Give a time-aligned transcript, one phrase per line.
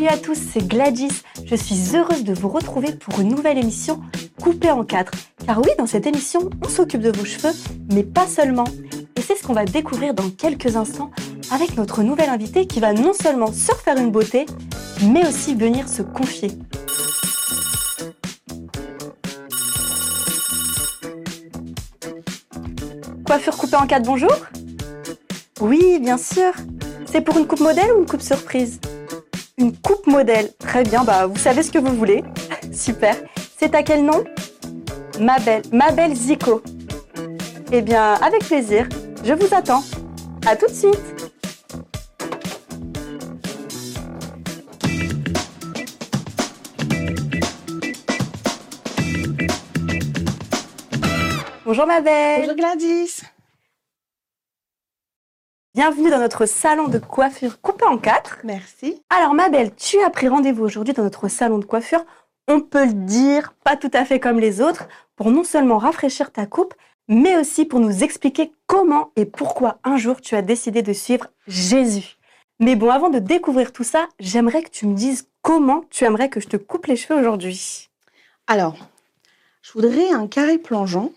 [0.00, 1.22] Salut à tous, c'est Gladys.
[1.44, 4.00] Je suis heureuse de vous retrouver pour une nouvelle émission
[4.40, 5.12] coupée en quatre.
[5.44, 7.52] Car oui, dans cette émission, on s'occupe de vos cheveux,
[7.92, 8.64] mais pas seulement.
[9.16, 11.10] Et c'est ce qu'on va découvrir dans quelques instants
[11.50, 14.46] avec notre nouvelle invitée qui va non seulement se refaire une beauté,
[15.02, 16.50] mais aussi venir se confier.
[23.26, 24.32] Coiffure coupée en quatre, bonjour
[25.60, 26.52] Oui, bien sûr.
[27.04, 28.80] C'est pour une coupe modèle ou une coupe surprise?
[29.60, 30.48] Une coupe modèle.
[30.58, 32.24] Très bien, bah vous savez ce que vous voulez.
[32.72, 33.14] Super.
[33.58, 34.24] C'est à quel nom?
[35.20, 36.62] Ma belle, ma belle Zico.
[37.70, 38.88] Eh bien, avec plaisir.
[39.22, 39.84] Je vous attends.
[40.46, 40.98] À tout de suite.
[51.66, 52.40] Bonjour ma belle.
[52.40, 53.20] Bonjour Gladys.
[55.72, 58.40] Bienvenue dans notre salon de coiffure coupé en quatre.
[58.42, 59.04] Merci.
[59.08, 62.04] Alors ma belle, tu as pris rendez-vous aujourd'hui dans notre salon de coiffure.
[62.48, 66.32] On peut le dire, pas tout à fait comme les autres, pour non seulement rafraîchir
[66.32, 66.74] ta coupe,
[67.06, 71.28] mais aussi pour nous expliquer comment et pourquoi un jour tu as décidé de suivre
[71.46, 72.16] Jésus.
[72.58, 76.30] Mais bon, avant de découvrir tout ça, j'aimerais que tu me dises comment tu aimerais
[76.30, 77.90] que je te coupe les cheveux aujourd'hui.
[78.48, 78.74] Alors,
[79.62, 81.12] je voudrais un carré plongeant,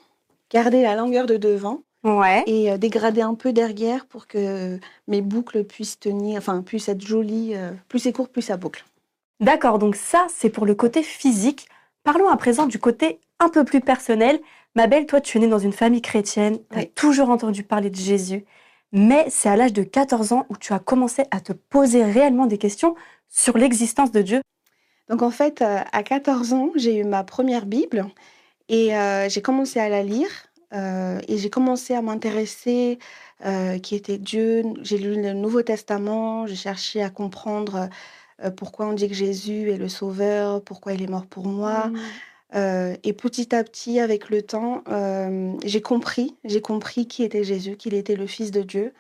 [0.52, 2.44] garder la longueur de devant Ouais.
[2.48, 7.06] et euh, dégrader un peu derrière pour que mes boucles puissent tenir, enfin puissent être
[7.06, 7.52] jolies.
[7.56, 8.84] euh, plus c'est court, plus ça boucle.
[9.40, 11.68] D'accord, donc ça, c'est pour le côté physique.
[12.04, 14.40] Parlons à présent du côté un peu plus personnel.
[14.76, 16.92] Ma belle, toi, tu es née dans une famille chrétienne, tu as Oui.
[16.96, 18.46] toujours entendu parler de Jésus,
[18.92, 22.46] mais c'est à l'âge de 14 ans où tu as commencé à te poser réellement
[22.48, 22.96] des questions
[23.30, 24.42] sur l'existence de Dieu.
[25.10, 28.06] Donc en fait, euh, à 14 ans, j'ai eu ma première Bible
[28.70, 30.30] et euh, j'ai commencé à la lire
[30.74, 33.00] euh, et j'ai commencé à m'intéresser
[33.46, 34.64] euh, qui était Dieu.
[34.82, 37.90] J'ai lu le Nouveau Testament, j'ai cherché à comprendre
[38.42, 41.92] euh, pourquoi on dit que Jésus est le Sauveur, pourquoi il est mort pour moi.
[42.56, 44.84] Euh, et petit à petit, avec le temps,
[45.64, 48.94] j'ai compris, j'ai compris qui était Jésus, qu'il était le Fils de Dieu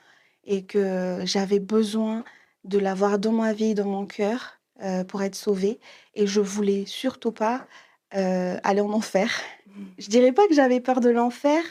[0.44, 2.23] et que j'avais besoin
[2.66, 4.59] de l'avoir dans ma vie, dans mon cœur,
[5.07, 5.79] pour être sauvée.
[6.16, 7.66] Et je voulais surtout pas
[8.11, 9.29] aller en enfer.
[9.97, 11.63] Je dirais pas que j'avais peur de l'enfer,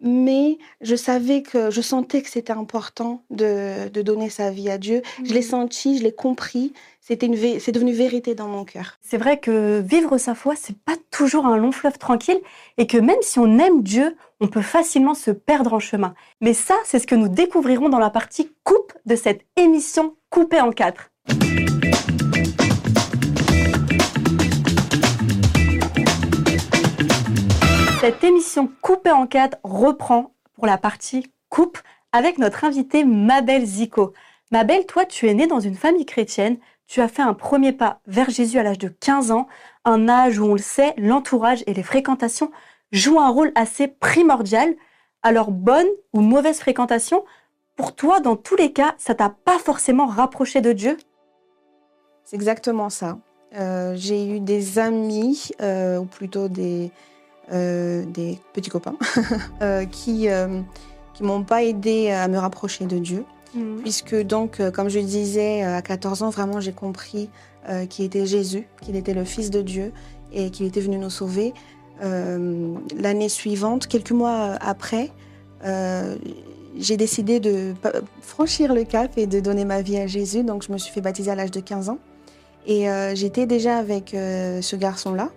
[0.00, 4.78] mais je savais que je sentais que c'était important de, de donner sa vie à
[4.78, 5.02] Dieu.
[5.24, 6.72] Je l'ai senti, je l'ai compris.
[7.00, 8.98] C'était une, c'est devenu vérité dans mon cœur.
[9.00, 12.40] C'est vrai que vivre sa foi, c'est pas toujours un long fleuve tranquille
[12.76, 16.14] et que même si on aime Dieu, on peut facilement se perdre en chemin.
[16.40, 20.60] Mais ça, c'est ce que nous découvrirons dans la partie coupe de cette émission coupée
[20.60, 21.10] en quatre.
[28.00, 31.78] Cette émission coupée en quatre reprend pour la partie coupe
[32.12, 34.12] avec notre invitée Mabel Zico.
[34.52, 36.58] Mabel, toi, tu es née dans une famille chrétienne.
[36.86, 39.48] Tu as fait un premier pas vers Jésus à l'âge de 15 ans,
[39.84, 42.52] un âge où on le sait, l'entourage et les fréquentations
[42.92, 44.76] jouent un rôle assez primordial.
[45.24, 47.24] Alors, bonne ou mauvaise fréquentation,
[47.74, 50.96] pour toi, dans tous les cas, ça t'a pas forcément rapproché de Dieu?
[52.24, 53.18] C'est exactement ça.
[53.56, 56.92] Euh, j'ai eu des amis, euh, ou plutôt des,
[57.52, 58.96] euh, des petits copains,
[59.62, 60.60] euh, qui euh,
[61.14, 63.24] qui m'ont pas aidé à me rapprocher de Dieu,
[63.82, 67.28] puisque donc, comme je disais, à 14 ans, vraiment, j'ai compris
[67.68, 69.92] euh, qui était Jésus, qu'il était le Fils de Dieu
[70.32, 71.54] et qu'il était venu nous sauver.
[72.00, 75.10] L'année suivante, quelques mois après,
[76.78, 77.74] j'ai décidé de
[78.20, 80.44] franchir le cap et de donner ma vie à Jésus.
[80.44, 81.98] Donc, je me suis fait baptiser à l'âge de 15 ans.
[82.68, 85.30] Et euh, j'étais déjà avec euh, ce garçon-là,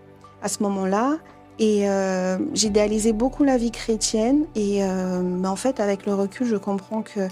[0.44, 1.18] à ce moment-là.
[1.60, 4.46] Et euh, j'idéalisais beaucoup la vie chrétienne.
[4.56, 7.28] Et euh, mais en fait, avec le recul, je comprends que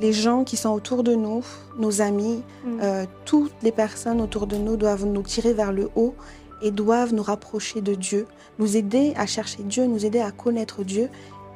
[0.00, 1.44] les gens qui sont autour de nous,
[1.78, 2.42] nos amis,
[2.82, 6.14] euh, toutes les personnes autour de nous doivent nous tirer vers le haut
[6.62, 8.26] et doivent nous rapprocher de Dieu,
[8.58, 11.08] nous aider à chercher Dieu, nous aider à connaître Dieu.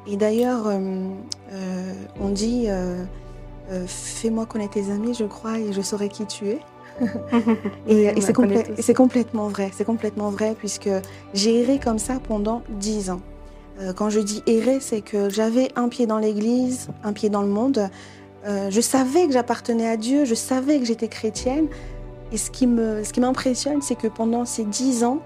[0.09, 0.73] Et d'ailleurs,
[2.21, 2.67] on dit
[3.87, 6.59] Fais-moi connaître tes amis, je crois, et je saurai qui tu es.
[7.89, 10.91] Et, c'est complètement vrai, c'est complètement vrai, puisque
[11.35, 13.21] j'ai erré comme ça pendant dix ans.
[13.81, 17.43] Euh, quand je dis errer, c'est que j'avais un pied dans l'église, un pied dans
[17.43, 17.89] le monde.
[18.47, 21.69] Euh, je savais que j'appartenais à Dieu, je savais que j'étais chrétienne.
[22.33, 25.21] Et ce qui me, ce m'impressionne, c'est que pendant ces dix ans,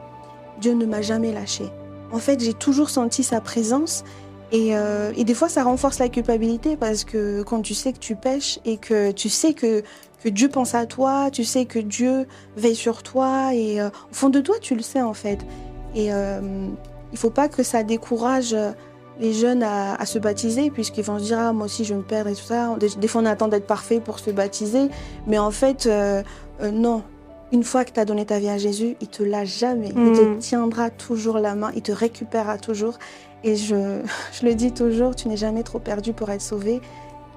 [0.61, 1.71] Dieu ne m'a jamais lâchée.
[2.13, 4.05] En fait, j'ai toujours senti sa présence.
[4.53, 7.99] Et, euh, et des fois, ça renforce la culpabilité parce que quand tu sais que
[7.99, 9.83] tu pêches et que tu sais que,
[10.23, 12.27] que Dieu pense à toi, tu sais que Dieu
[12.57, 15.47] veille sur toi et euh, au fond de toi, tu le sais en fait.
[15.95, 16.69] Et euh,
[17.13, 18.57] il faut pas que ça décourage
[19.21, 22.05] les jeunes à, se baptiser, puisqu'ils vont se dire ah, moi aussi je vais me
[22.05, 22.77] perdre et tout ça.
[22.79, 24.89] Des, fois on attend d'être parfait pour se baptiser,
[25.27, 26.23] mais en fait euh,
[26.61, 27.03] euh, non.
[27.53, 29.89] Une fois que tu as donné ta vie à Jésus, il te lâche jamais.
[29.91, 30.39] Il te mm.
[30.39, 32.99] tiendra toujours la main, il te récupérera toujours.
[33.45, 34.01] Et je,
[34.33, 36.81] je le dis toujours, tu n'es jamais trop perdu pour être sauvé.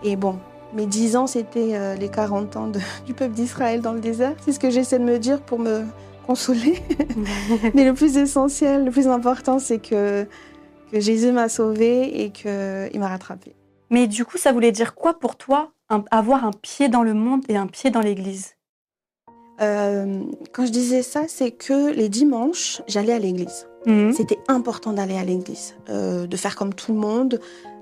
[0.04, 0.40] Et bon,
[0.74, 2.72] mes 10 ans, c'était euh, les 40 ans
[3.06, 4.36] du peuple d'Israël dans le désert.
[4.46, 5.84] C'est ce que j'essaie de me dire pour me
[6.28, 6.82] consoler.
[7.74, 10.28] Mais le plus essentiel, le plus important, c'est que
[10.92, 13.56] que Jésus m'a sauvée et qu'il m'a rattrapée.
[13.90, 15.72] Mais du coup, ça voulait dire quoi pour toi,
[16.12, 18.56] avoir un pied dans le monde et un pied dans l'Église?
[19.62, 20.22] Euh,
[20.54, 23.68] Quand je disais ça, c'est que les dimanches, j'allais à l'Église.
[23.86, 24.14] Mhm.
[24.14, 27.40] C'était important d'aller à l'Église, euh, de faire comme tout le monde.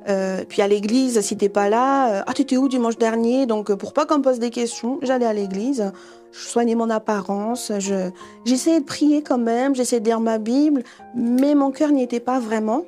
[0.08, 3.46] Euh, puis à l'église, si t'es pas là, ah t'étais où dimanche dernier?
[3.46, 5.92] Donc pour pas qu'on me pose des questions, j'allais à l'église,
[6.32, 8.10] je soignais mon apparence, je
[8.46, 10.84] j'essayais de prier quand même, j'essayais de lire ma Bible,
[11.16, 12.84] mais mon cœur n'y était pas vraiment.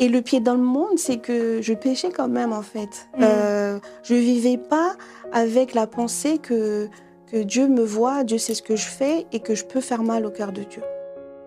[0.00, 3.08] Et le pied dans le monde, c'est que je péchais quand même en fait.
[3.16, 3.28] Je mm.
[3.28, 4.94] Euh, je vivais pas
[5.32, 6.88] avec la pensée que,
[7.30, 10.02] que Dieu me voit, Dieu sait ce que je fais et que je peux faire
[10.02, 10.82] mal au cœur de Dieu.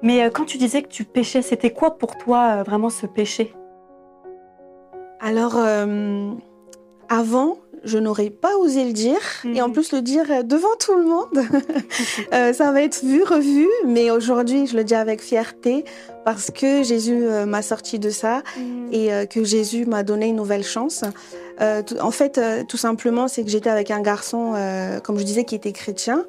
[0.01, 3.05] Mais euh, quand tu disais que tu péchais, c'était quoi pour toi euh, vraiment ce
[3.05, 3.53] péché?
[5.19, 5.57] Alors,
[7.09, 9.73] avant, je n'aurais pas osé le dire, et en mhm.
[9.73, 11.27] plus le dire devant tout le monde.
[12.33, 15.85] Euh, ça va être vu, revu, mais aujourd'hui je le dis avec fierté
[16.25, 18.89] parce que Jésus euh, m'a sorti de ça mhm.
[18.91, 21.03] et euh, que Jésus m'a donné une nouvelle chance.
[21.59, 24.53] en fait, tout simplement, c'est que j'étais avec un garçon,
[25.03, 26.25] comme je disais, qui était chrétien.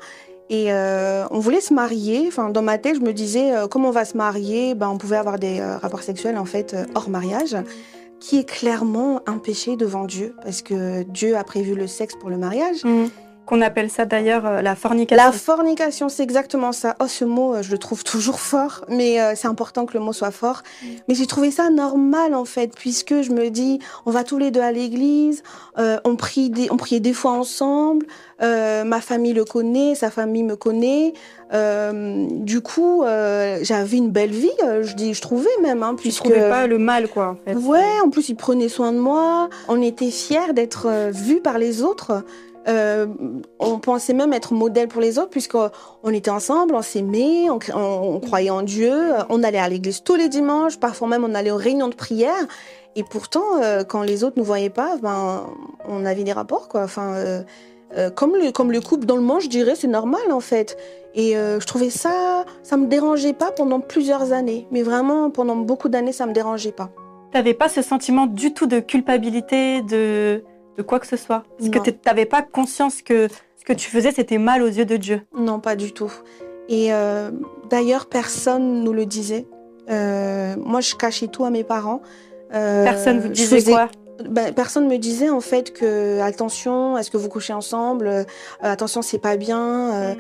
[0.50, 2.25] Et on voulait se marier.
[2.29, 4.75] Enfin, dans ma tête, je me disais, comment on va se marier?
[4.75, 7.55] Ben, On pouvait avoir des rapports sexuels en fait hors mariage.
[7.55, 7.64] Mhm
[8.20, 12.31] qui est clairement un péché devant Dieu, parce que Dieu a prévu le sexe pour
[12.31, 12.85] le mariage.
[12.85, 13.06] Mmh.
[13.48, 15.24] Qu'on appelle ça d'ailleurs euh, la fornication.
[15.24, 16.96] La fornication, c'est exactement ça.
[17.00, 20.00] Oh, ce mot, euh, je le trouve toujours fort, mais euh, c'est important que le
[20.00, 20.62] mot soit fort.
[20.82, 20.86] Mmh.
[21.08, 24.50] Mais j'ai trouvé ça normal en fait, puisque je me dis, on va tous les
[24.50, 25.42] deux à l'église,
[25.78, 28.04] on, prie des, on priait des fois ensemble,
[28.40, 31.14] ma famille le connaît, sa famille me connaît.
[31.52, 33.04] du coup,
[33.62, 34.50] j'avais une belle vie,
[34.82, 36.24] je dis, je trouvais même, hein, puisque.
[36.24, 37.28] Tu trouvais pas le mal, quoi.
[37.28, 37.56] En fait.
[37.56, 39.48] Ouais, en plus, il prenait soin de moi.
[39.68, 42.24] On était fiers d'être vus par les autres.
[42.66, 43.06] Euh,
[43.58, 45.70] on pensait même être modèle pour les autres, puisqu'on
[46.12, 48.93] était ensemble, on s'aimait, on, croyait en Dieu,
[49.28, 52.46] on allait à l'église tous les dimanches, parfois même on allait aux réunions de prière.
[52.96, 55.46] Et pourtant, euh, quand les autres ne nous voyaient pas, ben,
[55.87, 56.82] on avait des rapports, quoi.
[56.82, 60.76] Enfin, euh, comme, le, couple dans le monde, je dirais, c'est normal en fait.
[61.14, 64.69] Et je trouvais ça, ça me dérangeait pas pendant plusieurs années.
[64.70, 66.90] Mais vraiment, pendant beaucoup d'années, ça me dérangeait pas.
[67.32, 70.44] T'avais pas ce sentiment du tout de culpabilité, de
[70.78, 73.90] de quoi que ce soit Parce que tu n'avais pas conscience que ce que tu
[73.90, 76.12] faisais, c'était mal aux yeux de Dieu Non, pas du tout.
[76.69, 77.30] Et euh,
[77.69, 79.46] d'ailleurs, personne nous le disait.
[79.90, 82.00] Euh, moi, je cachais tout à mes parents.
[82.54, 83.88] Euh, personne vous disait quoi?
[84.28, 88.26] Ben, personne me disait en fait que attention, est-ce que vous couchez ensemble?
[88.60, 90.14] Attention, c'est pas bien.
[90.14, 90.16] Mm.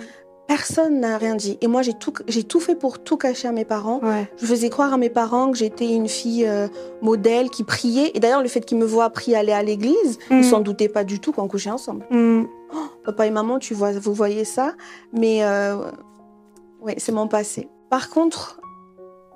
[0.48, 1.58] Personne n'a rien dit.
[1.60, 4.00] Et moi, j'ai tout, j'ai tout fait pour tout cacher à mes parents.
[4.38, 6.68] Je faisais croire à mes parents que j'étais une fille euh,
[7.02, 8.12] modèle qui priait.
[8.14, 10.42] Et d'ailleurs, le fait qu'ils me voient prier aller à l'église, ils mm.
[10.44, 12.06] s'en doutaient pas du tout qu'on couchait ensemble.
[12.10, 12.44] Mm.
[12.72, 14.72] Oh, papa et maman, tu vois, vous voyez ça.
[15.12, 15.76] Mais euh,
[16.80, 17.68] ouais, c'est mon passé.
[17.90, 18.58] Par contre,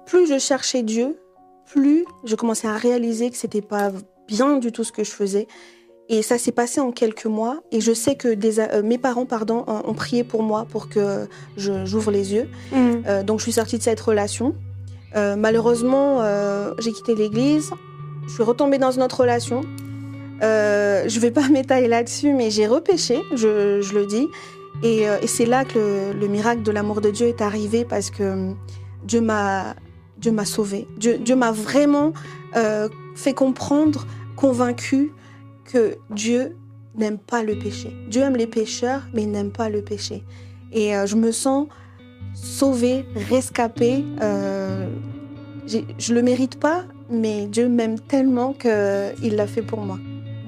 [0.06, 1.18] plus je cherchais Dieu,
[1.66, 3.90] plus je commençais à réaliser que c'était pas
[4.28, 5.46] bien du tout ce que je faisais
[6.08, 7.62] et ça s'est passé en quelques mois.
[7.70, 12.10] Et je sais que euh, mes parents pardon, ont, prié pour moi pour que j'ouvre
[12.10, 12.48] les yeux.
[12.72, 12.76] Mm.
[13.06, 14.54] Euh, donc je suis sortie de cette relation.
[15.16, 16.22] Euh, malheureusement,
[16.78, 17.70] j'ai quitté l'église.
[18.26, 19.62] Je suis retombée dans une autre relation.
[20.40, 24.28] je ne vais pas m'étaler là-dessus, mais j'ai repêché, je, le dis.
[24.82, 28.52] Et, c'est là que le, miracle de l'amour de Dieu est arrivé parce que
[29.04, 29.76] Dieu m'a
[30.18, 30.86] Dieu m'a sauvé.
[30.98, 32.12] Dieu, Dieu m'a vraiment
[33.14, 34.06] fait comprendre,
[34.36, 35.12] convaincu
[35.64, 36.56] que Dieu
[36.96, 37.96] n'aime pas le péché.
[38.08, 40.22] Dieu aime les pécheurs, mais il n'aime pas le péché.
[40.72, 41.68] Et euh, je me sens
[42.34, 44.04] sauvée, rescapée.
[44.22, 44.88] Euh,
[45.66, 49.98] je le mérite pas, mais Dieu m'aime tellement qu'il l'a fait pour moi.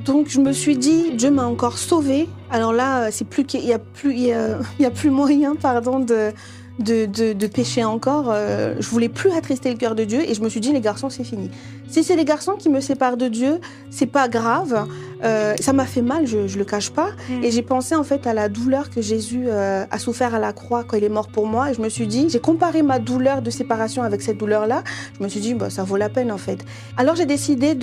[0.05, 2.29] Donc je me suis dit, Dieu m'a encore sauvée.
[2.51, 3.79] Alors là, c'est plus a il a,
[4.79, 6.33] il y a plus moyen, pardon, de
[6.79, 8.27] de, de, pécher encore.
[8.29, 10.81] Euh, je voulais plus attrister le cœur de Dieu et je me suis dit les
[10.81, 11.51] garçons c'est fini.
[11.89, 14.87] Si c'est les garçons qui me séparent de Dieu, c'est pas grave.
[15.23, 17.11] Euh, ça m'a fait mal, je, je le cache pas.
[17.29, 17.45] Mm.
[17.45, 20.53] Et j'ai pensé en fait à la douleur que Jésus euh, a souffert à la
[20.53, 21.71] croix quand il est mort pour moi.
[21.71, 24.83] Et je me suis dit, j'ai comparé ma douleur de séparation avec cette douleur-là.
[25.19, 26.65] Je me suis dit, bah, ça vaut la peine en fait.
[26.97, 27.75] Alors j'ai décidé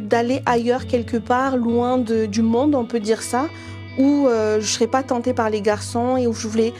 [0.00, 3.46] d'aller ailleurs quelque part, loin de, du monde, on peut dire ça
[3.98, 6.72] où je ne serais pas tentée par les garçons et où je voulais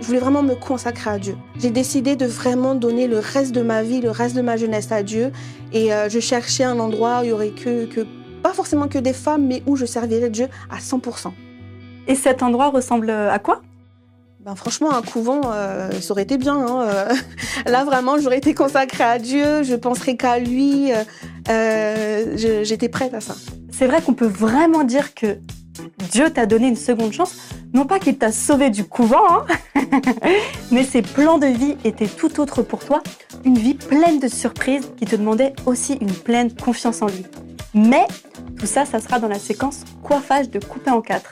[0.00, 1.36] je voulais vraiment me consacrer à Dieu.
[1.58, 4.90] J'ai décidé de vraiment donner le reste de ma vie, le reste de ma jeunesse
[4.92, 5.32] à Dieu.
[5.72, 8.06] Et euh, je cherchais un endroit où il y aurait que, que,
[8.42, 11.32] pas forcément que des femmes, mais où je servirais Dieu à 100%.
[12.06, 13.62] Et cet endroit ressemble à quoi?
[14.44, 16.54] Ben franchement, un couvent, euh, ça aurait été bien.
[16.54, 17.14] Hein, euh.
[17.70, 20.92] Là, vraiment, j'aurais été consacrée à Dieu, je penserais qu'à lui.
[21.48, 23.36] Euh, J'étais prête à ça.
[23.72, 25.38] C'est vrai qu'on peut vraiment dire que
[26.12, 27.36] Dieu t'a donné une seconde chance.
[27.72, 29.46] Non pas qu'il t'a sauvé du couvent, hein,
[30.70, 33.02] mais ses plans de vie étaient tout autres pour toi.
[33.44, 37.24] Une vie pleine de surprises qui te demandait aussi une pleine confiance en lui.
[37.74, 38.06] Mais
[38.58, 41.30] tout ça, ça sera dans la séquence coiffage de couper en quatre.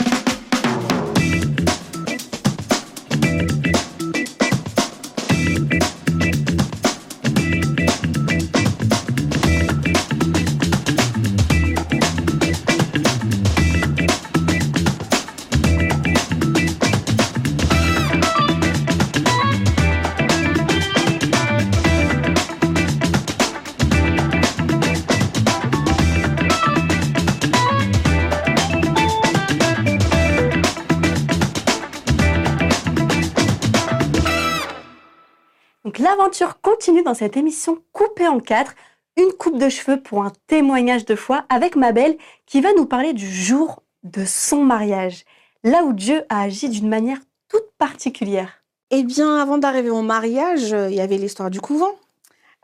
[37.02, 38.74] Dans cette émission coupée en quatre,
[39.16, 42.16] une coupe de cheveux pour un témoignage de foi avec ma belle
[42.46, 45.24] qui va nous parler du jour de son mariage,
[45.64, 47.18] là où Dieu a agi d'une manière
[47.48, 48.62] toute particulière.
[48.90, 51.94] Eh bien, avant d'arriver au mariage, il y avait l'histoire du couvent.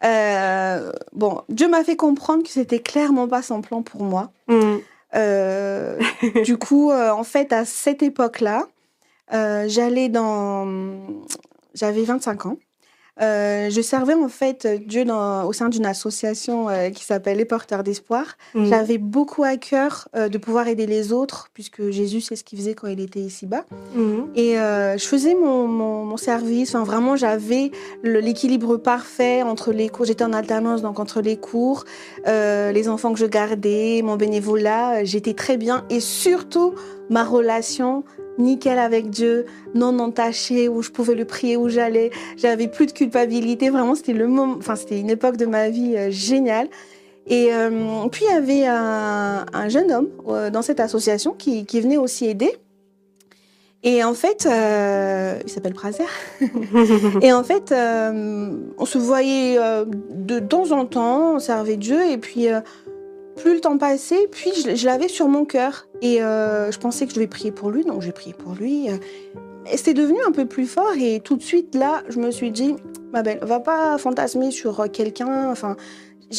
[0.04, 4.30] Euh, bon, Dieu m'a fait comprendre que c'était clairement pas son plan pour moi.
[4.46, 4.76] Mmh.
[5.14, 5.98] Euh,
[6.44, 8.66] du coup, euh, en fait, à cette époque-là,
[9.30, 10.66] j'allais dans,
[11.74, 12.56] j'avais 25 ans.
[13.20, 17.44] Euh, je servais en fait Dieu dans, au sein d'une association euh, qui s'appelle Les
[17.44, 18.36] Porteurs d'Espoir.
[18.54, 18.66] Mmh.
[18.66, 22.58] J'avais beaucoup à cœur euh, de pouvoir aider les autres, puisque Jésus, c'est ce qu'il
[22.58, 23.64] faisait quand il était ici-bas.
[23.94, 24.18] Mmh.
[24.36, 26.74] Et je faisais mon, mon, mon service.
[26.74, 27.70] Enfin, vraiment, j'avais
[28.02, 30.06] l'équilibre parfait entre les cours.
[30.06, 31.84] J'étais en alternance, donc entre les cours,
[32.26, 35.04] les enfants que je gardais, mon bénévolat.
[35.04, 35.84] J'étais très bien.
[35.90, 36.74] Et surtout,
[37.10, 38.04] ma relation
[38.38, 42.10] nickel avec Dieu, non entaché, où je pouvais le prier où j'allais.
[42.36, 43.70] J'avais plus de culpabilité.
[43.70, 46.68] Vraiment, c'était le moment, enfin, c'était une époque de ma vie euh, géniale.
[47.26, 51.98] Et euh, puis, il y avait un, jeune homme euh, dans cette association qui, venait
[51.98, 52.50] aussi aider.
[53.82, 54.48] Et en fait,
[55.44, 56.08] il s'appelle Prazer.
[57.22, 62.10] et en fait, on se voyait de temps en temps, on servait Dieu.
[62.10, 62.48] Et puis,
[63.38, 65.86] plus le temps passait, puis je, l'avais sur mon cœur.
[66.02, 68.88] Et euh, je pensais que je devais prier pour lui, donc j'ai prié pour lui.
[69.70, 70.92] Et c'est devenu un peu plus fort.
[71.00, 72.76] Et tout de suite, là, je me suis dit,
[73.12, 75.50] ma belle, va pas fantasmer sur quelqu'un.
[75.50, 75.76] Enfin,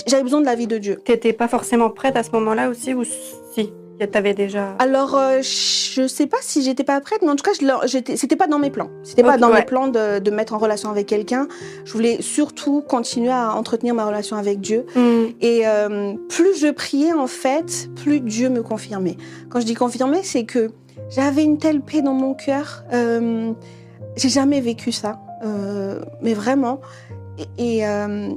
[0.08, 0.98] j'avais besoin de la vie de Dieu.
[1.03, 3.72] T'étais pas forcément prête à ce moment-là aussi, ou si?
[4.08, 4.75] T'avais déjà.
[4.79, 7.51] Alors, euh, je sais pas si j'étais pas prête, mais en tout cas,
[8.15, 8.89] c'était pas dans mes plans.
[9.03, 11.48] C'était pas dans mes plans de, de, mettre en relation avec quelqu'un.
[11.84, 14.86] Je voulais surtout continuer à entretenir ma relation avec Dieu.
[14.96, 15.25] Mm.
[15.41, 19.18] Et euh, plus je priais, en fait, plus Dieu me confirmait.
[19.50, 20.72] Quand je dis confirmer, c'est que
[21.10, 22.84] j'avais une telle paix dans mon cœur.
[22.94, 23.53] Euh,
[24.15, 26.82] J'ai jamais vécu ça, euh, mais vraiment.
[27.58, 28.29] Et, euh,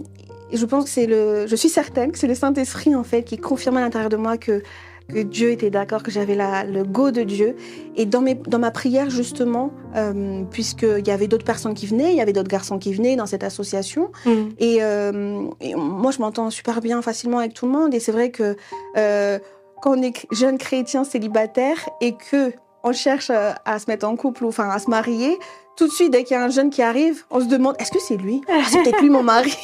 [0.50, 1.47] et je pense que c'est le.
[1.47, 4.37] Je suis certaine que c'est le Saint-Esprit, en fait, qui confirmait à l'intérieur de moi
[4.37, 4.62] que
[5.09, 7.56] que Dieu était d'accord, que j'avais le go de Dieu.
[7.97, 12.12] Et dans, mes, dans ma prière, justement, euh, puisqu'il y avait d'autres personnes qui venaient,
[12.12, 14.11] il y avait d'autres garçons qui venaient dans cette association.
[14.25, 14.30] Mm.
[14.61, 17.94] Euh, et, moi, je m'entends super bien, facilement avec tout le monde.
[17.94, 18.56] Et c'est vrai que
[18.97, 19.38] euh,
[19.80, 22.52] quand on est jeune chrétien célibataire et que
[22.85, 25.38] on cherche à se mettre en couple ou enfin à se marier,
[25.76, 27.91] tout de suite, dès qu'il y a un jeune qui arrive, on se demande est-ce
[27.91, 28.43] que c'est lui?
[28.69, 29.57] C'est peut-être lui mon mari.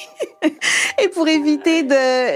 [1.03, 1.83] et pour éviter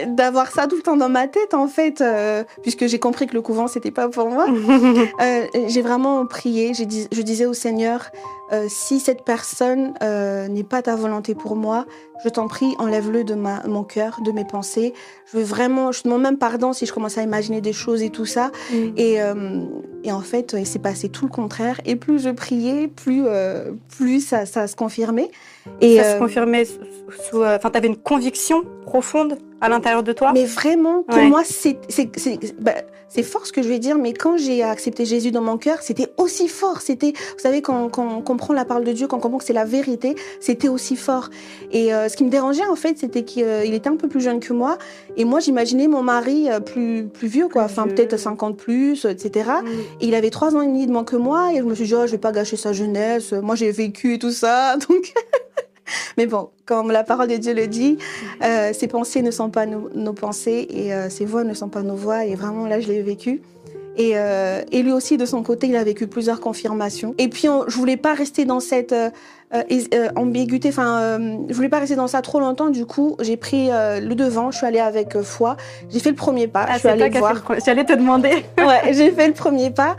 [0.07, 3.35] d'avoir ça tout le temps dans ma tête, en fait, euh, puisque j'ai compris que
[3.35, 4.47] le couvent c'était pas pour moi,
[5.21, 6.73] euh, j'ai vraiment prié.
[6.75, 8.11] Je disais au Seigneur
[8.53, 9.95] euh, si cette personne
[10.51, 11.87] n'est pas ta volonté pour moi,
[12.25, 14.93] je t'en prie, enlève-le de ma, mon cœur, de mes pensées.
[15.27, 18.11] Je veux vraiment, je demande même pardon si je commence à imaginer des choses et
[18.11, 18.53] tout ça.
[18.73, 18.77] Mm.
[18.97, 19.19] Et,
[20.05, 21.81] et, en fait, il s'est passé tout le contraire.
[21.85, 23.25] Et plus je priais, plus
[23.97, 25.31] plus ça, ça se confirmait.
[25.81, 27.43] Et ça se euh, confirmait sous.
[27.43, 30.33] Euh, enfin, tu avais une conviction profonde à l'intérieur de toi?
[30.33, 31.79] Mais vraiment, pour moi, c'est
[32.59, 32.73] bah,
[33.09, 35.83] c'est fort ce que je vais dire, mais quand j'ai accepté Jésus dans mon cœur,
[35.83, 36.81] c'était aussi fort.
[36.81, 39.45] C'était, vous savez, quand, quand, on comprend la parole de Dieu, quand on comprend que
[39.45, 41.29] c'est la vérité, c'était aussi fort.
[41.73, 44.41] Et euh, ce qui me dérangeait, en fait, c'était qu'il était un peu plus jeune
[44.41, 44.79] que moi.
[45.19, 47.65] Et moi, j'imaginais mon mari plus, plus vieux, quoi.
[47.65, 49.51] Enfin, peut-être 50 plus, etc.
[49.63, 49.69] Mm.
[50.01, 51.53] Et il avait trois ans et demi de moins que moi.
[51.53, 53.33] Et je me suis dit, oh, je vais pas gâcher sa jeunesse.
[53.33, 54.77] Moi, j'ai vécu et tout ça.
[54.89, 55.13] Donc.
[56.17, 57.99] Mais bon, comme la parole de Dieu le dit,
[58.43, 61.83] euh, ses pensées ne sont pas nos, pensées et euh, ses voix ne sont pas
[61.83, 62.25] nos voix.
[62.25, 63.43] Et vraiment, là, je l'ai vécu.
[63.97, 67.15] Et, euh, et, lui aussi, de son côté, il a vécu plusieurs confirmations.
[67.19, 69.11] Et puis, on, je voulais pas rester dans cette euh,
[69.53, 70.71] euh, ambiguïté.
[70.71, 71.19] Enfin,
[71.49, 72.71] je voulais pas rester dans ça trop longtemps.
[72.71, 74.51] Du coup, j'ai pris le devant.
[74.51, 75.57] Je suis allée avec foi.
[75.91, 76.65] J'ai fait le premier pas.
[76.67, 77.43] Ah, je suis allée voir.
[77.65, 78.47] J'allais te demander.
[78.59, 79.97] ouais, j'ai fait le premier pas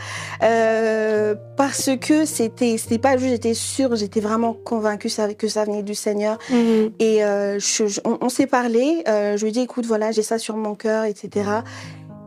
[1.55, 3.33] parce que c'était, c'était pas juste.
[3.33, 3.95] J'étais sûre.
[3.95, 6.39] J'étais vraiment convaincue que ça venait du Seigneur.
[6.49, 6.91] Mhm.
[6.99, 9.03] Et je, on, on s'est parlé.
[9.05, 11.45] je lui ai dit, écoute, voilà, j'ai ça sur mon cœur, etc.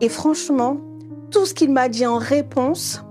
[0.01, 0.77] Et franchement,
[1.31, 3.03] tout ce qu'il m'a dit en réponse,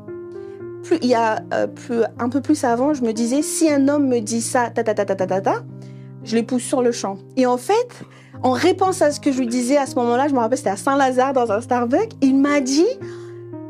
[0.84, 3.88] plus, il y a euh, plus, un peu plus avant, je me disais, si un
[3.88, 5.63] homme me dit ça, ta ta ta ta ta ta, ta
[6.24, 7.17] je les pousse sur le champ.
[7.38, 7.88] Et en fait,
[8.43, 10.72] en réponse à ce que je lui disais à ce moment-là, je me rappelle, c'était
[10.72, 12.88] à Saint-Lazare dans un Starbucks, il m'a dit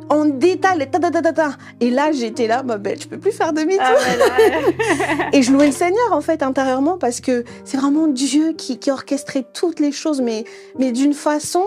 [0.09, 1.51] en détail, ta ta ta ta ta.
[1.79, 3.85] Et là, j'étais là, ma belle, je peux plus faire demi-tour.
[3.85, 8.77] Ah, et je louais le Seigneur, en fait, intérieurement, parce que c'est vraiment Dieu qui,
[8.77, 10.45] qui orchestrait toutes les choses, mais,
[10.77, 11.63] mais d'une façon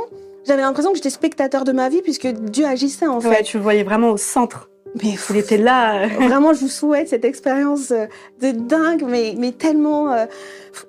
[0.48, 3.28] j'avais l'impression que j'étais spectateur de ma vie puisque Dieu agissait en fait.
[3.28, 4.68] Ouais, tu le voyais vraiment au centre.
[5.02, 6.04] Mais il était là.
[6.04, 6.08] Euh.
[6.28, 8.06] Vraiment, je vous souhaite cette expérience euh,
[8.40, 10.12] de dingue, mais, mais tellement.
[10.12, 10.24] Euh,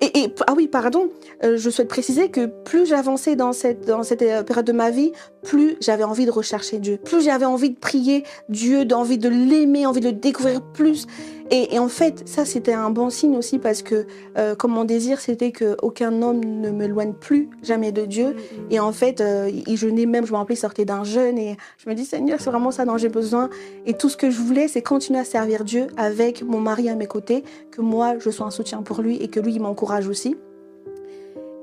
[0.02, 1.10] et, et, ah oui, pardon,
[1.42, 5.12] je souhaite préciser que plus j'avançais dans cette, dans cette période de ma vie,
[5.44, 9.86] plus j'avais envie de rechercher Dieu, plus j'avais envie de prier Dieu, d'envie de l'aimer,
[9.86, 11.08] envie de le découvrir plus.
[11.52, 14.06] Et, en fait, ça, c'était un bon signe aussi parce que,
[14.38, 18.36] euh, comme mon désir, c'était qu'aucun homme ne me loigne plus jamais de Dieu.
[18.70, 21.40] Et en fait, euh, il même, je me rappelais, il sortait d'un jeûne.
[21.40, 23.50] Et je me dis, Seigneur, c'est vraiment ça dont j'ai besoin.
[23.88, 26.96] Et tout ce que je voulais, c'est continuer à servir Dieu avec mon mari à
[26.96, 30.08] mes côtés, que moi, je sois un soutien pour lui et que lui, il m'encourage
[30.08, 30.38] aussi.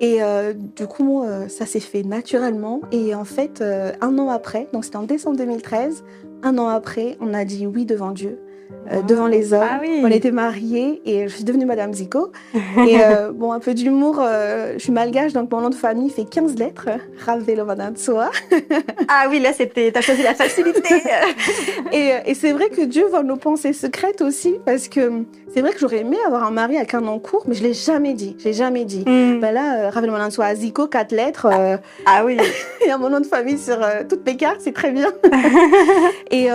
[0.00, 2.80] Et euh, du coup, ça s'est fait naturellement.
[2.90, 6.02] Et en fait, un an après, donc c'était en décembre 2013,
[6.42, 8.38] un an après, on a dit oui devant Dieu.
[8.92, 9.66] Euh, devant les hommes.
[9.68, 12.30] Ah on était mariés et je suis devenue Madame Zico.
[12.54, 16.10] et euh, bon, un peu d'humour, euh, je suis malgache, donc mon nom de famille
[16.10, 16.88] fait 15 lettres,
[17.24, 18.30] Ravelo Soa.
[19.08, 21.02] ah oui, là, c'était, t'as choisi la facilité.
[21.92, 25.24] et, et c'est vrai que Dieu voit nos pensées secrètes aussi, parce que
[25.56, 27.72] c'est vrai que j'aurais aimé avoir un mari avec un nom court, mais je l'ai
[27.72, 28.36] jamais dit.
[28.38, 29.04] J'ai jamais dit.
[29.06, 29.40] Mm.
[29.40, 31.46] Ben là, Ravelo Soa, Zico, 4 lettres.
[32.04, 32.36] ah oui.
[32.82, 35.08] Il y a mon nom de famille sur toutes mes cartes, c'est très bien.
[36.30, 36.48] et,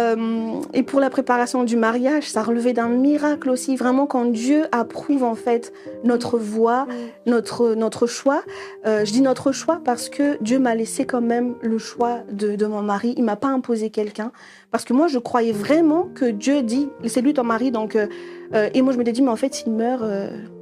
[0.73, 5.23] et pour la préparation du mariage, ça relevait d'un miracle aussi, vraiment quand Dieu approuve
[5.23, 5.73] en fait
[6.03, 6.87] notre voix,
[7.25, 8.43] notre, notre choix.
[8.85, 12.55] Euh, je dis notre choix parce que Dieu m'a laissé quand même le choix de,
[12.55, 13.13] de mon mari.
[13.17, 14.31] Il m'a pas imposé quelqu'un
[14.71, 18.07] parce que moi je croyais vraiment que Dieu dit c'est lui ton mari donc euh,
[18.53, 20.03] euh, et moi je m'étais dit mais en fait s'il meurt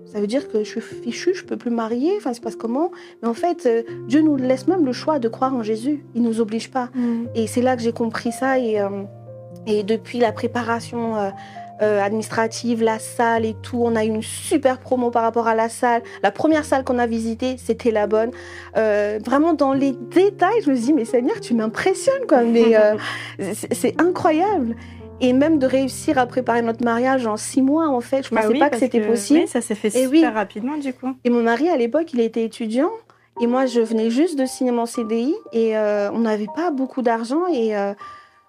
[0.06, 2.89] ça veut dire que je suis fichue, je peux plus marier, enfin, c'est passe comment?
[3.22, 3.69] Mais en fait,
[4.08, 6.04] Dieu nous laisse même le choix de croire en Jésus.
[6.15, 6.89] Il nous oblige pas.
[6.95, 7.26] Mm.
[7.36, 8.58] Et c'est là que j'ai compris ça.
[8.58, 8.82] Et,
[9.67, 11.13] et depuis la préparation
[11.82, 15.48] euh, euh, administrative, la salle et tout, on a eu une super promo par rapport
[15.48, 16.02] à la salle.
[16.24, 18.32] La première salle qu'on a visitée, c'était la bonne.
[18.78, 22.44] Euh, vraiment dans les détails, je me dis mais Seigneur, tu m'impressionnes quoi.
[22.44, 22.76] Mais
[23.72, 24.76] c'est incroyable.
[25.22, 28.39] Et même de réussir à préparer notre mariage en six mois, en fait, je ne
[28.39, 29.42] bah pensais pas que c'était possible.
[29.42, 31.13] Oui, ça s'est fait super rapidement, du coup.
[31.26, 32.92] Et mon mari, à l'époque, il était étudiant.
[33.42, 35.36] Et moi, je venais juste de signer mon CDI.
[35.52, 37.48] Et on n'avait pas beaucoup d'argent.
[37.52, 37.74] Et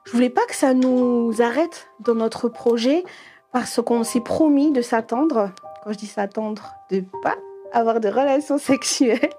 [0.05, 3.05] je voulais pas que ça nous arrête dans notre projet
[3.53, 5.51] parce qu'on s'est promis de s'attendre.
[5.85, 7.37] Quand je dis s'attendre, de pas
[7.73, 9.31] avoir de relations sexuelles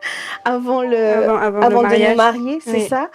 [0.46, 3.10] avant le avant, de nous marier, c'est ça.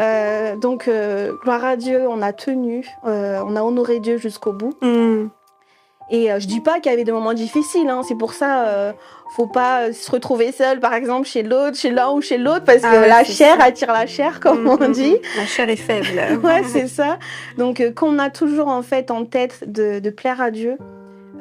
[0.00, 4.52] Euh, donc euh, gloire à Dieu, on a tenu, euh, on a honoré Dieu jusqu'au
[4.52, 4.74] bout.
[4.80, 5.26] Mm.
[6.10, 8.94] Et je dis pas qu'il y avait des moments difficiles, hein, c'est pour ça
[9.30, 12.82] faut pas se retrouver seul, par exemple, chez l'autre, chez l'un ou chez l'autre, parce
[12.82, 15.12] ah que la chair attire la chair, comme mm, on mm, dit.
[15.12, 15.36] Mm.
[15.36, 16.40] La chair est faible.
[16.42, 17.18] ouais, c'est ça.
[17.56, 20.76] Donc, euh, qu'on a toujours en fait en tête de, plaire à Dieu,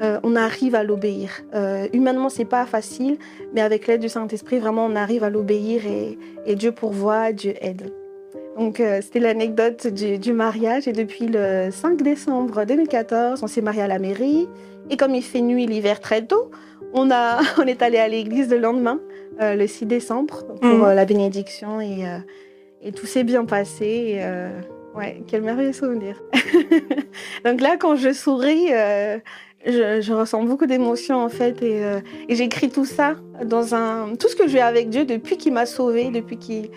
[0.01, 1.30] euh, on arrive à l'obéir.
[1.56, 3.17] Euh, humainement, c'est pas facile,
[3.53, 7.53] mais avec l'aide du Saint-Esprit, vraiment, on arrive à l'obéir et, et, Dieu pourvoit, Dieu
[7.62, 7.91] aide.
[8.58, 10.88] Donc, euh, c'était l'anecdote du, du, mariage.
[10.88, 14.48] Et depuis le 5 décembre 2014, on s'est marié à la mairie.
[14.89, 16.50] Et comme il fait nuit l'hiver très tôt,
[16.93, 19.00] on, a, on est allé à l'église le lendemain,
[19.41, 20.84] euh, le 6 décembre, pour mhm.
[20.84, 22.04] euh, la bénédiction et,
[22.82, 24.20] et tout s'est bien passé.
[24.96, 26.20] ouais, quel merveilleux souvenir.
[27.46, 28.70] Donc là, quand je souris,
[29.67, 31.84] je, ressens beaucoup d'émotions en fait et,
[32.28, 33.15] et j'écris tout ça
[33.46, 34.15] dans un...
[34.15, 36.72] Tout ce que j'ai avec Dieu depuis qu'il m'a sauvé, depuis qu'il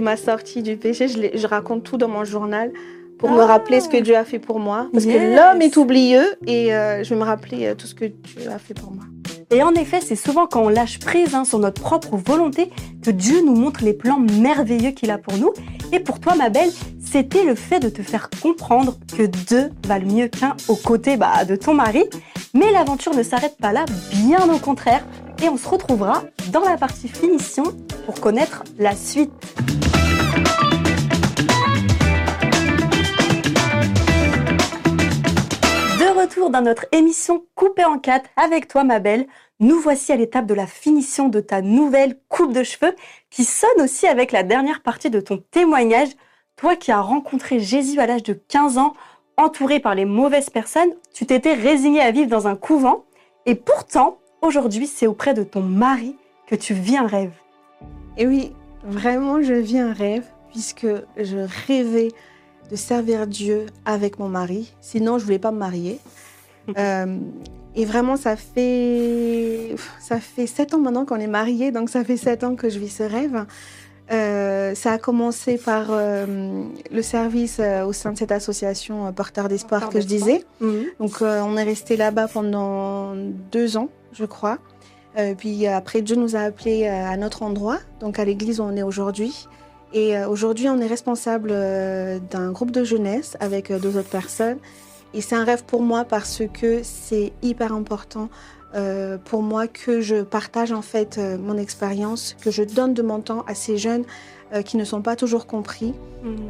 [0.00, 2.72] m'a sorti du péché, je, je raconte tout dans mon journal
[3.18, 4.88] pour me rappeler ce que Dieu a fait pour moi.
[4.92, 8.58] Parce que l'homme est oublieux et je vais me rappeler tout ce que Dieu a
[8.58, 9.04] fait pour moi.
[9.50, 12.70] Et en effet, c'est souvent quand on lâche prise hein, sur notre propre volonté
[13.02, 15.52] que Dieu nous montre les plans merveilleux qu'il a pour nous.
[15.92, 20.12] Et pour toi, ma belle, c'était le fait de te faire comprendre que deux valent
[20.12, 22.04] mieux qu'un aux côtés bah, de ton mari.
[22.54, 23.84] Mais l'aventure ne s'arrête pas là,
[24.24, 25.04] bien au contraire.
[25.42, 27.64] Et on se retrouvera dans la partie finition
[28.04, 29.30] pour connaître la suite.
[36.26, 39.28] Retour dans notre émission Coupée en quatre avec toi, ma belle.
[39.60, 42.96] Nous voici à l'étape de la finition de ta nouvelle coupe de cheveux
[43.30, 46.08] qui sonne aussi avec la dernière partie de ton témoignage.
[46.56, 48.94] Toi qui as rencontré Jésus à l'âge de 15 ans,
[49.36, 53.04] entouré par les mauvaises personnes, tu t'étais résigné à vivre dans un couvent.
[53.44, 56.16] Et pourtant, aujourd'hui, c'est auprès de ton mari
[56.48, 57.34] que tu vis un rêve.
[58.18, 62.08] Et oui, vraiment, je vis un rêve puisque je rêvais
[62.70, 64.72] de servir Dieu avec mon mari.
[64.80, 66.00] Sinon, je voulais pas me marier.
[66.76, 67.18] Euh,
[67.76, 72.16] et vraiment, ça fait ça fait sept ans maintenant qu'on est mariés, donc ça fait
[72.16, 73.46] sept ans que je vis ce rêve.
[74.10, 79.90] Euh, ça a commencé par euh, le service au sein de cette association Porteur d'espoir
[79.90, 80.44] que je disais.
[80.60, 80.86] Mhm.
[80.98, 83.14] Donc, on est resté là-bas pendant
[83.52, 84.58] deux ans, je crois.
[85.38, 88.82] puis après, Dieu nous a appelés à notre endroit, donc à l'église où on est
[88.82, 89.46] aujourd'hui.
[89.92, 94.08] Et euh, aujourd'hui, on est responsable euh, d'un groupe de jeunesse avec euh, deux autres
[94.08, 94.58] personnes.
[95.14, 98.28] Et c'est un rêve pour moi parce que c'est hyper important
[99.24, 103.44] pour moi que je partage en fait mon expérience, que je donne de mon temps
[103.46, 104.04] à ces jeunes
[104.54, 105.92] euh, qui ne sont pas toujours compris,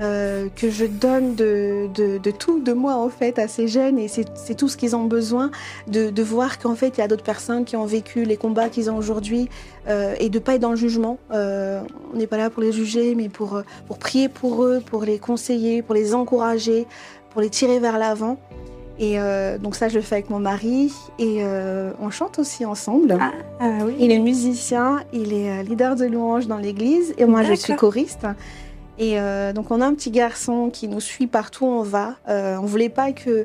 [0.02, 4.06] euh, que je donne de, de, tout de moi en fait à ces jeunes et
[4.06, 5.50] c'est tout ce qu'ils ont besoin
[5.86, 8.68] de, de voir qu'en fait il y a d'autres personnes qui ont vécu les combats
[8.68, 9.48] qu'ils ont aujourd'hui
[9.88, 11.16] euh, et de pas être dans le jugement.
[11.30, 15.18] on n'est pas là pour les juger mais pour, pour prier pour eux, pour les
[15.18, 16.86] conseiller, pour les encourager,
[17.30, 18.38] pour les tirer vers l'avant.
[18.98, 22.64] Et euh, donc ça, je le fais avec mon mari et euh, on chante aussi
[22.64, 23.18] ensemble.
[23.20, 23.94] Ah, ah, oui.
[23.98, 27.76] Il est musicien, il est euh, leader de louange dans l'église et moi, je suis
[27.76, 28.26] choriste.
[28.98, 29.18] Et
[29.54, 32.14] donc on a un petit garçon qui nous suit partout où on va.
[32.26, 33.44] on voulait pas que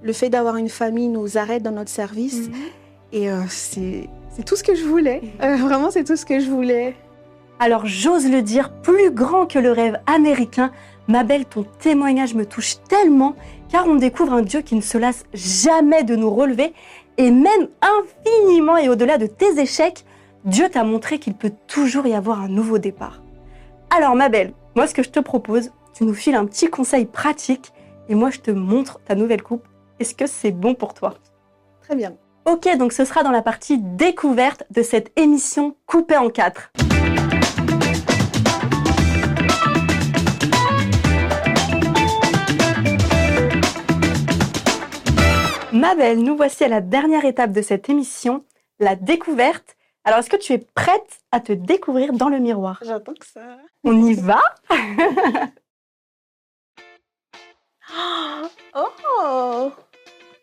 [0.00, 2.48] le fait d'avoir une famille nous arrête dans notre service.
[2.48, 2.54] Mhm.
[3.12, 4.08] Et c'est
[4.46, 5.20] tout ce que je voulais.
[5.40, 6.94] vraiment, c'est tout ce que je voulais.
[7.58, 10.70] Alors j'ose le dire, plus grand que le rêve américain,
[11.08, 13.34] ma belle, ton témoignage me touche tellement
[13.72, 16.74] car on découvre un Dieu qui ne se lasse jamais de nous relever
[17.16, 20.04] et même infiniment et au-delà de tes échecs,
[20.44, 23.22] Dieu t'a montré qu'il peut toujours y avoir un nouveau départ.
[23.88, 27.06] Alors ma belle, moi ce que je te propose, tu nous files un petit conseil
[27.06, 27.72] pratique
[28.10, 29.66] et moi je te montre ta nouvelle coupe.
[30.00, 31.14] Est-ce que c'est bon pour toi?
[31.80, 32.12] Très bien.
[32.44, 36.72] Ok, donc ce sera dans la partie découverte de cette émission coupée en quatre.
[45.82, 48.44] Ma belle, nous voici à la dernière étape de cette émission,
[48.78, 49.76] la découverte.
[50.04, 52.78] Alors, est-ce que tu es prête à te découvrir dans le miroir?
[52.86, 53.40] J'attends que ça.
[53.82, 54.40] On y va?
[58.74, 58.88] Oh,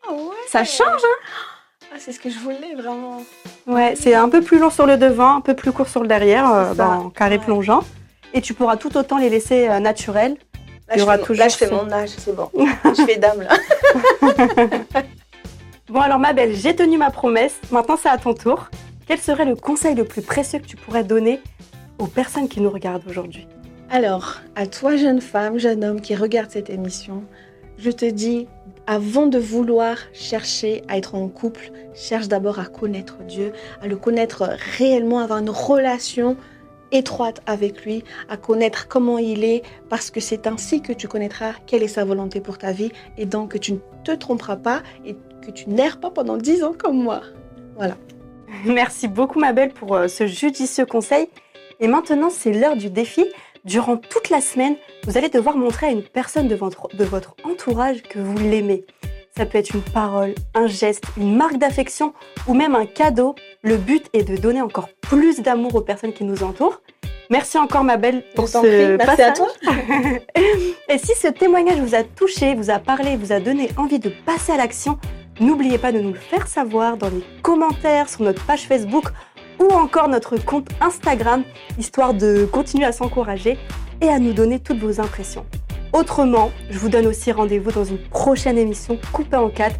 [0.07, 0.35] oh ouais.
[0.47, 1.87] Ça change, hein?
[1.91, 3.23] Ah, C'est ce que je voulais vraiment.
[3.65, 6.07] Ouais, c'est un peu plus long sur le devant, un peu plus court sur le
[6.07, 7.83] derrière, euh, en carré plongeant.
[8.33, 10.37] Et tu pourras tout autant les laisser euh, naturels.
[10.89, 12.51] Là, je, fais, toujours là je fais mon âge, c'est bon.
[12.55, 13.57] je fais dame là.
[15.89, 18.69] Bon alors ma belle, j'ai tenu ma promesse, maintenant c'est à ton tour.
[19.07, 21.39] Quel serait le conseil le plus précieux que tu pourrais donner
[21.97, 23.47] aux personnes qui nous regardent aujourd'hui?
[23.89, 27.23] Alors, à toi jeune femme, jeune homme qui regarde cette émission,
[27.79, 28.47] je te dis,
[28.85, 33.97] avant de vouloir chercher à être en couple, cherche d'abord à connaître Dieu, à le
[33.97, 34.47] connaître
[34.77, 36.37] réellement, avoir une relation
[36.91, 41.53] étroite avec lui, à connaître comment il est, parce que c'est ainsi que tu connaîtras
[41.65, 44.83] quelle est sa volonté pour ta vie, et donc que tu ne te tromperas pas
[45.39, 47.21] que tu n'erres pas pendant 10 ans comme moi.
[47.75, 47.95] Voilà.
[48.65, 51.27] Merci beaucoup ma belle pour euh, ce judicieux conseil.
[51.79, 53.25] Et maintenant, c'est l'heure du défi.
[53.65, 54.75] Durant toute la semaine,
[55.05, 58.85] vous allez devoir montrer à une personne de votre, de votre entourage que vous l'aimez.
[59.37, 62.13] Ça peut être une parole, un geste, une marque d'affection
[62.47, 63.35] ou même un cadeau.
[63.61, 66.81] Le but est de donner encore plus d'amour aux personnes qui nous entourent.
[67.29, 69.47] Merci encore ma belle pour ce Merci à toi.
[70.89, 74.11] Et si ce témoignage vous a touché, vous a parlé, vous a donné envie de
[74.25, 74.97] passer à l'action,
[75.39, 79.05] N'oubliez pas de nous le faire savoir dans les commentaires sur notre page Facebook
[79.59, 81.43] ou encore notre compte Instagram,
[81.77, 83.57] histoire de continuer à s'encourager
[84.01, 85.45] et à nous donner toutes vos impressions.
[85.93, 89.79] Autrement, je vous donne aussi rendez-vous dans une prochaine émission coupée en quatre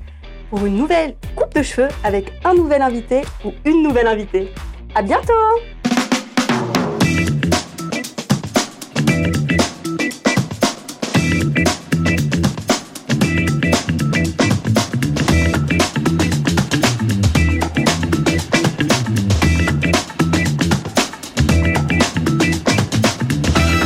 [0.50, 4.52] pour une nouvelle coupe de cheveux avec un nouvel invité ou une nouvelle invitée.
[4.96, 5.34] À bientôt!